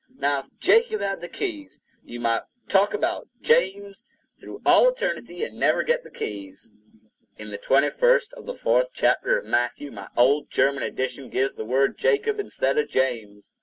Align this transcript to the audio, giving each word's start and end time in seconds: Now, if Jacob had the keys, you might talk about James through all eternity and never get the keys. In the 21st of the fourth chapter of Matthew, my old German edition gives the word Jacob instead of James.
Now, 0.17 0.39
if 0.39 0.49
Jacob 0.59 1.01
had 1.01 1.21
the 1.21 1.27
keys, 1.27 1.79
you 2.03 2.19
might 2.19 2.41
talk 2.67 2.95
about 2.95 3.27
James 3.39 4.03
through 4.39 4.63
all 4.65 4.89
eternity 4.89 5.43
and 5.43 5.59
never 5.59 5.83
get 5.83 6.03
the 6.03 6.09
keys. 6.09 6.71
In 7.37 7.51
the 7.51 7.59
21st 7.59 8.33
of 8.33 8.47
the 8.47 8.55
fourth 8.55 8.89
chapter 8.95 9.37
of 9.37 9.45
Matthew, 9.45 9.91
my 9.91 10.07
old 10.17 10.49
German 10.49 10.81
edition 10.81 11.29
gives 11.29 11.53
the 11.53 11.65
word 11.65 11.99
Jacob 11.99 12.39
instead 12.39 12.79
of 12.79 12.89
James. 12.89 13.51